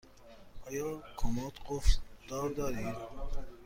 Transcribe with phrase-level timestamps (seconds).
[0.67, 0.87] آیا
[1.19, 1.99] کمد قفل
[2.29, 2.95] دار دارید؟